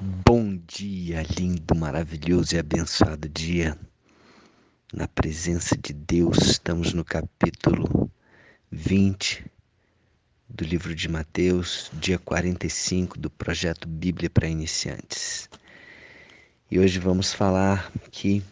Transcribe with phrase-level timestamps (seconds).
[0.00, 3.78] Bom dia, lindo, maravilhoso e abençoado dia.
[4.92, 8.10] Na presença de Deus, estamos no capítulo
[8.72, 9.48] 20
[10.48, 15.48] do livro de Mateus, dia 45 do projeto Bíblia para Iniciantes.
[16.68, 18.42] E hoje vamos falar aqui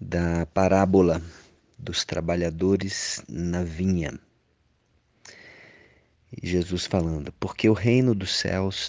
[0.00, 1.20] da parábola
[1.76, 4.16] dos trabalhadores na vinha.
[6.40, 8.88] Jesus falando: Porque o reino dos céus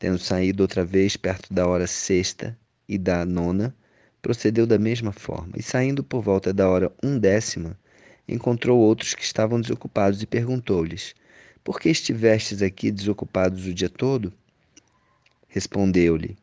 [0.00, 3.76] Tendo saído outra vez perto da hora sexta e da nona,
[4.22, 7.78] procedeu da mesma forma, e saindo por volta da hora undécima,
[8.26, 11.14] encontrou outros que estavam desocupados e perguntou-lhes:
[11.62, 14.32] Por que estivestes aqui desocupados o dia todo?
[15.48, 16.34] Respondeu-lhe: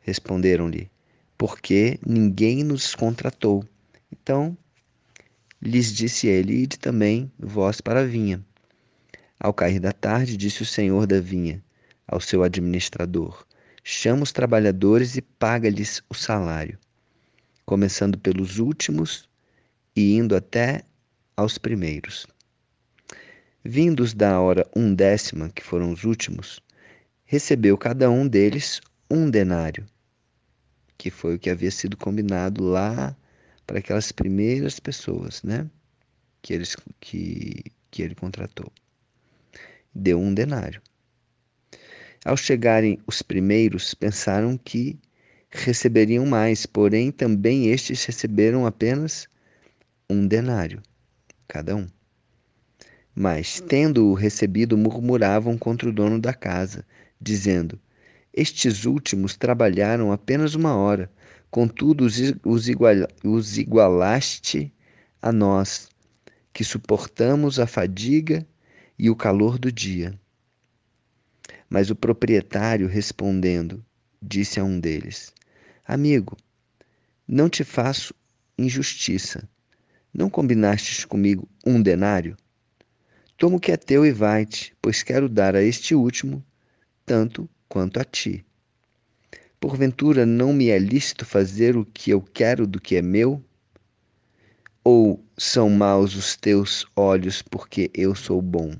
[0.00, 0.90] Responderam-lhe:
[1.36, 3.62] Porque ninguém nos contratou.
[4.10, 4.56] Então
[5.60, 8.42] lhes disse ele: Ide também vós para a vinha.
[9.38, 11.62] Ao cair da tarde, disse o senhor da vinha:
[12.06, 13.46] ao seu administrador:
[13.82, 16.78] chama os trabalhadores e paga-lhes o salário,
[17.64, 19.28] começando pelos últimos
[19.94, 20.82] e indo até
[21.36, 22.26] aos primeiros.
[23.64, 26.60] Vindos da hora undécima, que foram os últimos,
[27.24, 29.86] recebeu cada um deles um denário,
[30.98, 33.16] que foi o que havia sido combinado lá
[33.66, 35.68] para aquelas primeiras pessoas, né?
[36.42, 38.70] Que, eles, que, que ele contratou.
[39.94, 40.82] Deu um denário.
[42.24, 44.98] Ao chegarem os primeiros, pensaram que
[45.50, 49.28] receberiam mais, porém também estes receberam apenas
[50.08, 50.82] um denário,
[51.46, 51.86] cada um.
[53.14, 56.86] Mas, tendo-o recebido, murmuravam contra o dono da casa,
[57.20, 57.78] dizendo:
[58.32, 61.10] Estes últimos trabalharam apenas uma hora,
[61.50, 64.72] contudo os, igual, os igualaste
[65.20, 65.90] a nós,
[66.54, 68.46] que suportamos a fadiga
[68.98, 70.18] e o calor do dia.
[71.74, 73.84] Mas o proprietário, respondendo,
[74.22, 75.34] disse a um deles:
[75.84, 76.36] Amigo,
[77.26, 78.14] não te faço
[78.56, 79.48] injustiça.
[80.14, 82.36] Não combinastes comigo um denário?
[83.36, 86.44] Toma o que é teu e vai-te, pois quero dar a este último
[87.04, 88.46] tanto quanto a ti.
[89.58, 93.42] Porventura não me é lícito fazer o que eu quero do que é meu?
[94.84, 98.76] Ou são maus os teus olhos porque eu sou bom?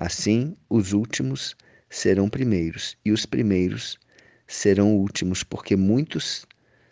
[0.00, 1.54] Assim, os últimos
[1.90, 3.98] serão primeiros, e os primeiros
[4.46, 6.46] serão últimos, porque muitos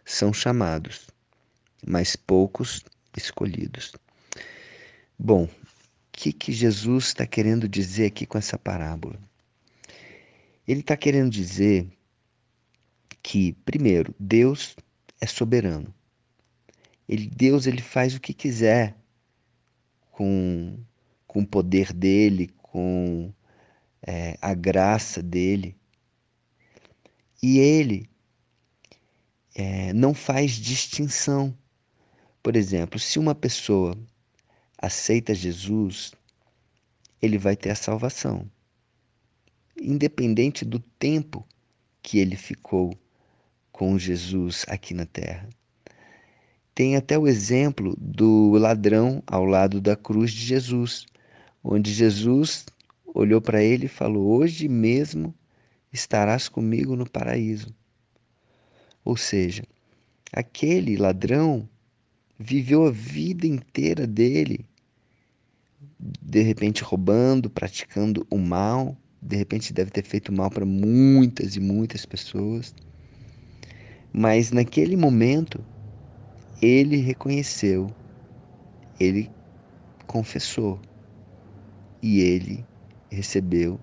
[0.05, 1.09] são chamados,
[1.87, 2.85] mas poucos
[3.17, 3.93] escolhidos.
[5.19, 5.51] Bom, o
[6.13, 9.19] que, que Jesus está querendo dizer aqui com essa parábola?
[10.67, 11.91] Ele está querendo dizer
[13.23, 14.77] que, primeiro, Deus
[15.19, 15.95] é soberano.
[17.09, 18.95] Ele, Deus ele faz o que quiser
[20.11, 20.79] com,
[21.27, 23.35] com o poder dele, com
[24.07, 25.77] é, a graça dele.
[27.43, 28.09] E ele
[29.53, 31.53] é, não faz distinção.
[32.41, 33.99] Por exemplo, se uma pessoa
[34.81, 36.13] aceita Jesus,
[37.21, 38.49] ele vai ter a salvação,
[39.77, 41.45] independente do tempo
[42.01, 42.97] que ele ficou
[43.73, 45.49] com Jesus aqui na terra.
[46.77, 51.05] Tem até o exemplo do ladrão ao lado da cruz de Jesus
[51.71, 52.65] onde Jesus
[53.05, 55.35] olhou para ele e falou: Hoje mesmo
[55.93, 57.75] estarás comigo no paraíso.
[59.05, 59.63] Ou seja,
[60.33, 61.69] aquele ladrão
[62.39, 64.65] viveu a vida inteira dele,
[66.01, 71.61] de repente roubando, praticando o mal, de repente deve ter feito mal para muitas e
[71.61, 72.75] muitas pessoas.
[74.11, 75.63] Mas naquele momento,
[76.63, 77.91] ele reconheceu,
[78.99, 79.31] ele
[80.07, 80.81] confessou
[82.03, 82.65] e ele
[83.11, 83.81] recebeu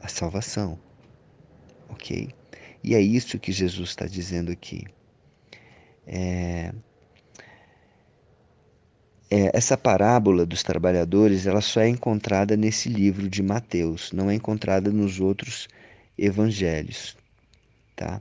[0.00, 0.78] a salvação.
[1.88, 2.28] Ok?
[2.82, 4.84] E é isso que Jesus está dizendo aqui.
[6.06, 6.72] É,
[9.30, 14.34] é, essa parábola dos trabalhadores ela só é encontrada nesse livro de Mateus, não é
[14.34, 15.68] encontrada nos outros
[16.18, 17.16] evangelhos,
[17.94, 18.20] tá?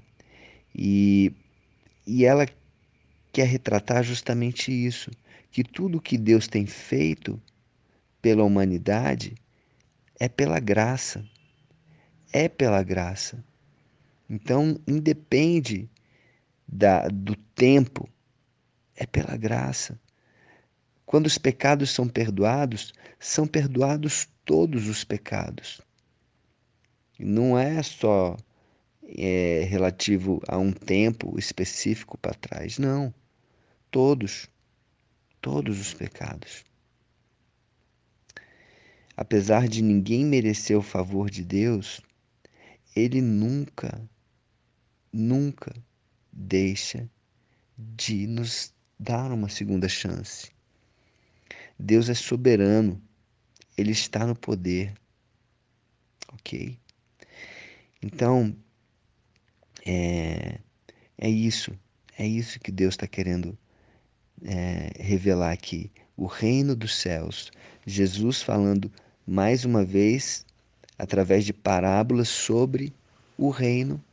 [0.75, 1.33] E,
[2.05, 2.45] e ela
[3.31, 5.09] quer retratar justamente isso,
[5.51, 7.41] que tudo que Deus tem feito
[8.21, 9.35] pela humanidade
[10.19, 11.25] é pela graça.
[12.31, 13.43] É pela graça.
[14.29, 15.89] Então, independe
[16.67, 18.07] da, do tempo,
[18.95, 19.99] é pela graça.
[21.05, 25.81] Quando os pecados são perdoados, são perdoados todos os pecados.
[27.17, 28.37] Não é só
[29.17, 33.11] é, relativo a um tempo específico para trás, não.
[33.89, 34.47] Todos,
[35.41, 36.68] todos os pecados.
[39.21, 41.99] Apesar de ninguém merecer o favor de Deus,
[42.95, 44.01] Ele nunca,
[45.11, 45.75] nunca
[46.31, 47.05] deixa
[47.77, 50.49] de nos dar uma segunda chance.
[51.77, 53.03] Deus é soberano,
[53.77, 54.93] Ele está no poder,
[56.31, 56.79] ok?
[58.01, 58.55] Então,
[59.85, 60.59] é,
[61.17, 61.77] é isso,
[62.17, 63.59] é isso que Deus está querendo
[64.45, 65.91] é, revelar aqui.
[66.15, 67.51] O reino dos céus.
[67.85, 68.89] Jesus falando
[69.29, 70.43] mais uma vez,
[70.97, 72.91] através de parábolas, sobre
[73.37, 74.03] o reino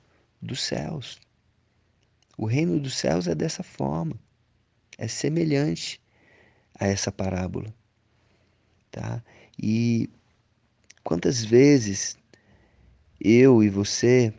[0.42, 1.18] dos céus.
[2.36, 4.14] O reino dos céus é dessa forma,
[4.98, 5.98] é semelhante
[6.78, 7.74] a essa parábola.
[8.90, 9.24] Tá?
[9.58, 10.10] E
[11.02, 12.18] quantas vezes
[13.18, 14.34] eu e você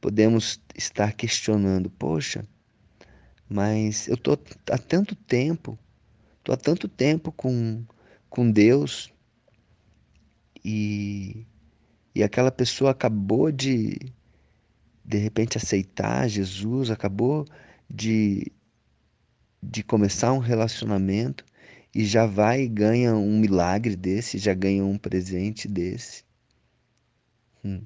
[0.00, 2.44] podemos estar questionando, poxa,
[3.48, 4.32] mas eu tô
[4.72, 5.78] há tanto tempo,
[6.42, 7.84] tô há tanto tempo com,
[8.28, 9.12] com Deus
[10.64, 11.46] e,
[12.14, 13.98] e aquela pessoa acabou de
[15.04, 17.44] de repente aceitar Jesus, acabou
[17.88, 18.52] de,
[19.60, 21.44] de começar um relacionamento
[21.92, 26.24] e já vai e ganha um milagre desse, já ganha um presente desse.
[27.64, 27.82] Hum.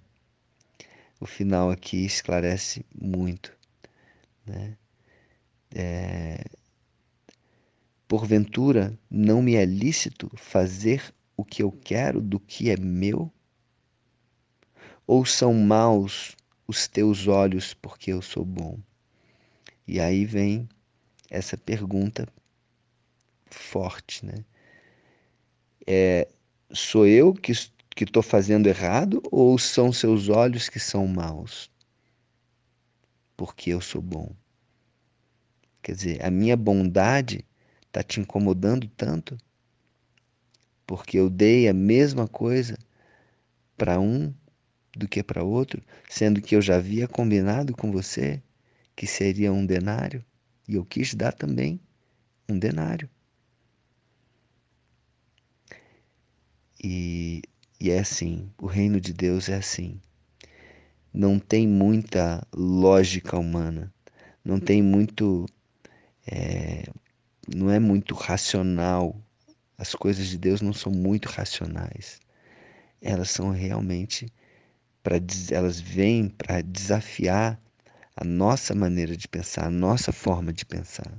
[1.19, 3.57] O final aqui esclarece muito.
[4.47, 4.77] Né?
[5.75, 6.45] É...
[8.07, 13.33] Porventura, não me é lícito fazer o que eu quero do que é meu?
[15.07, 16.37] Ou são maus
[16.67, 18.79] os teus olhos porque eu sou bom?
[19.87, 20.69] E aí vem
[21.31, 22.27] essa pergunta
[23.47, 24.45] forte, né?
[25.87, 26.29] É,
[26.73, 27.53] sou eu que
[28.01, 31.71] estou fazendo errado ou são seus olhos que são maus?
[33.37, 34.35] Porque eu sou bom.
[35.83, 37.45] Quer dizer, a minha bondade
[37.87, 39.37] está te incomodando tanto?
[40.87, 42.77] Porque eu dei a mesma coisa
[43.77, 44.33] para um
[44.97, 48.43] do que para outro, sendo que eu já havia combinado com você
[48.95, 50.25] que seria um denário
[50.69, 51.81] e eu quis dar também
[52.49, 53.09] um denário.
[56.83, 57.43] E,
[57.81, 60.01] e é assim, o reino de Deus é assim.
[61.13, 63.93] Não tem muita lógica humana,
[64.45, 65.47] não tem muito.
[66.27, 66.85] É,
[67.55, 69.24] não é muito racional.
[69.77, 72.21] As coisas de Deus não são muito racionais.
[73.03, 74.33] Elas são realmente
[75.03, 75.17] para
[75.51, 77.61] elas vêm para desafiar
[78.17, 81.13] a nossa maneira de pensar, a nossa forma de pensar.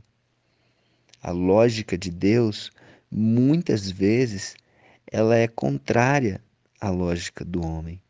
[1.21, 2.71] A lógica de Deus
[3.11, 4.55] muitas vezes
[5.11, 6.41] ela é contrária
[6.79, 8.01] à lógica do homem.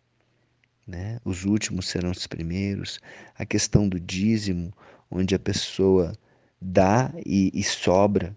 [0.87, 1.19] Né?
[1.25, 2.99] Os últimos serão os primeiros.
[3.37, 4.73] A questão do dízimo,
[5.09, 6.13] onde a pessoa
[6.61, 8.35] dá e, e sobra.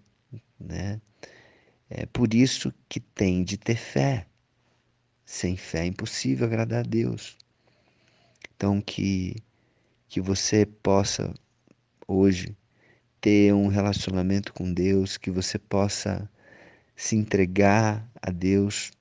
[0.59, 0.99] Né?
[1.89, 4.27] É por isso que tem de ter fé.
[5.25, 7.37] Sem fé é impossível agradar a Deus.
[8.55, 9.35] Então que
[10.07, 11.33] que você possa
[12.07, 12.57] hoje
[13.21, 16.27] ter um relacionamento com Deus, que você possa
[16.95, 18.91] se entregar a Deus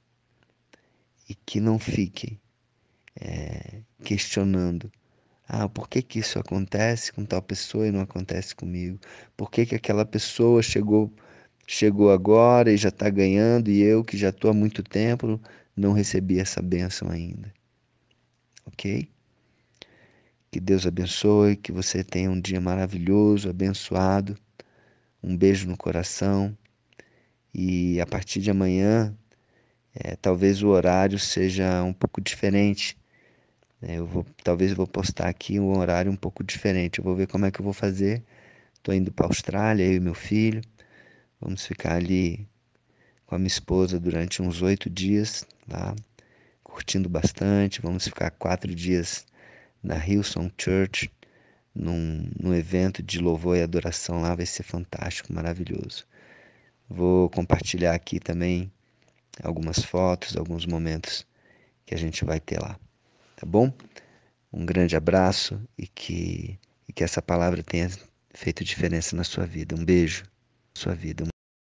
[1.29, 2.39] e que não fique
[3.19, 4.93] é, questionando
[5.49, 8.99] ah, por que, que isso acontece com tal pessoa e não acontece comigo?
[9.35, 11.11] Por que, que aquela pessoa chegou
[11.69, 15.39] chegou agora e já está ganhando e eu que já estou há muito tempo
[15.77, 17.53] não recebi essa bênção ainda?
[18.65, 19.07] Ok?
[20.51, 24.35] Que Deus abençoe, que você tenha um dia maravilhoso, abençoado.
[25.23, 26.57] Um beijo no coração
[27.53, 29.15] e a partir de amanhã,
[29.95, 32.97] é, talvez o horário seja um pouco diferente.
[33.83, 36.99] É, eu vou, talvez eu vou postar aqui um horário um pouco diferente.
[36.99, 38.25] Eu vou ver como é que eu vou fazer.
[38.75, 40.63] Estou indo para a Austrália, eu e meu filho.
[41.41, 42.49] Vamos ficar ali
[43.27, 45.95] com a minha esposa durante uns oito dias lá,
[46.63, 47.81] curtindo bastante.
[47.81, 49.27] Vamos ficar quatro dias
[49.83, 51.11] na Hillsong Church,
[51.75, 54.35] num, num evento de louvor e adoração lá.
[54.35, 56.07] Vai ser fantástico, maravilhoso.
[56.89, 58.73] Vou compartilhar aqui também
[59.43, 61.27] algumas fotos, alguns momentos
[61.85, 62.79] que a gente vai ter lá.
[63.37, 63.73] Tá bom?
[64.53, 67.91] Um grande abraço e que, e que essa palavra tenha
[68.35, 69.75] feito diferença na sua vida.
[69.75, 70.25] Um beijo.
[70.79, 71.38] Sua vida.